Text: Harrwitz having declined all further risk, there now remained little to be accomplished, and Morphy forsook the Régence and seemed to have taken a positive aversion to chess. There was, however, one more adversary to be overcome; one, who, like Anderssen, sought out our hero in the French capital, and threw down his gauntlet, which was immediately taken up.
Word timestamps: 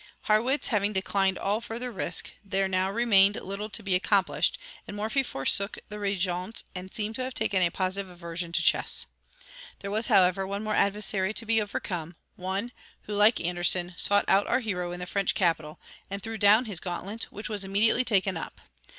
Harrwitz 0.27 0.69
having 0.69 0.93
declined 0.93 1.37
all 1.37 1.61
further 1.61 1.91
risk, 1.91 2.31
there 2.43 2.67
now 2.67 2.89
remained 2.89 3.35
little 3.35 3.69
to 3.69 3.83
be 3.83 3.93
accomplished, 3.93 4.57
and 4.87 4.97
Morphy 4.97 5.21
forsook 5.21 5.77
the 5.89 5.97
Régence 5.97 6.63
and 6.73 6.91
seemed 6.91 7.13
to 7.13 7.23
have 7.23 7.35
taken 7.35 7.61
a 7.61 7.69
positive 7.69 8.09
aversion 8.09 8.51
to 8.53 8.63
chess. 8.63 9.05
There 9.81 9.91
was, 9.91 10.07
however, 10.07 10.47
one 10.47 10.63
more 10.63 10.73
adversary 10.73 11.35
to 11.35 11.45
be 11.45 11.61
overcome; 11.61 12.15
one, 12.35 12.71
who, 13.03 13.13
like 13.13 13.35
Anderssen, 13.41 13.93
sought 13.95 14.25
out 14.27 14.47
our 14.47 14.61
hero 14.61 14.91
in 14.91 14.99
the 14.99 15.05
French 15.05 15.35
capital, 15.35 15.79
and 16.09 16.23
threw 16.23 16.39
down 16.39 16.65
his 16.65 16.79
gauntlet, 16.79 17.25
which 17.25 17.47
was 17.47 17.63
immediately 17.63 18.03
taken 18.03 18.35
up. 18.35 18.59